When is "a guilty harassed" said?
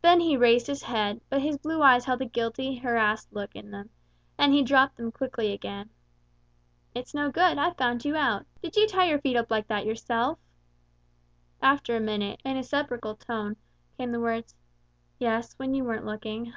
2.22-3.30